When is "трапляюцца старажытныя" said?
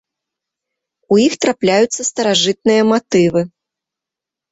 1.45-2.81